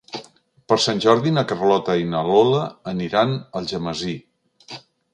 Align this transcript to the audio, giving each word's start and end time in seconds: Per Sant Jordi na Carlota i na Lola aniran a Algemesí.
Per 0.71 0.77
Sant 0.85 1.01
Jordi 1.05 1.33
na 1.35 1.43
Carlota 1.51 1.97
i 2.05 2.09
na 2.15 2.23
Lola 2.31 2.65
aniran 2.95 3.39
a 3.39 3.41
Algemesí. 3.63 4.21